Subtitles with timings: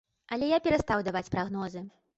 [0.37, 1.89] Але я перастаў даваць прагнозы.